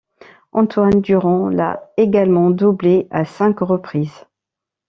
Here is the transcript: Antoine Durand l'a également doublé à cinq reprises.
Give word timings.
Antoine 0.53 1.01
Durand 1.01 1.49
l'a 1.49 1.91
également 1.95 2.49
doublé 2.49 3.07
à 3.11 3.23
cinq 3.23 3.59
reprises. 3.59 4.25